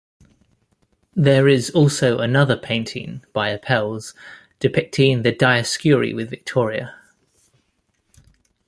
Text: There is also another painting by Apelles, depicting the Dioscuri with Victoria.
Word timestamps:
There 1.13 1.47
is 1.47 1.69
also 1.69 2.17
another 2.21 2.57
painting 2.57 3.23
by 3.33 3.49
Apelles, 3.49 4.15
depicting 4.57 5.21
the 5.21 5.31
Dioscuri 5.31 6.15
with 6.15 6.27
Victoria. 6.27 6.95